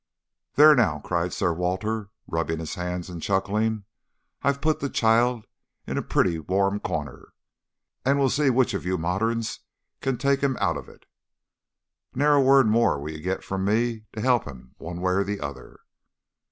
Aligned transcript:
"There 0.55 0.73
now!" 0.73 0.97
cried 0.97 1.31
Sir 1.31 1.53
Walter, 1.53 2.09
rubbing 2.25 2.57
his 2.57 2.73
hands 2.73 3.07
and 3.07 3.21
chuckling, 3.21 3.83
"I've 4.41 4.59
put 4.59 4.79
the 4.79 4.89
chiel 4.89 5.43
in 5.85 5.95
a 5.95 6.01
pretty 6.01 6.39
warm 6.39 6.79
corner, 6.79 7.33
and 8.03 8.17
we'll 8.17 8.31
see 8.31 8.49
which 8.49 8.73
of 8.73 8.83
you 8.83 8.97
moderns 8.97 9.59
can 10.01 10.17
take 10.17 10.41
him 10.41 10.55
oot 10.57 10.77
o't. 10.87 11.05
Ne'er 12.15 12.33
a 12.33 12.41
word 12.41 12.65
more 12.65 12.99
will 12.99 13.11
ye 13.11 13.21
get 13.21 13.43
frae 13.43 13.59
me 13.59 14.05
to 14.13 14.21
help 14.21 14.45
him 14.45 14.73
one 14.79 15.01
way 15.01 15.13
or 15.13 15.23
the 15.23 15.39
other." 15.39 15.81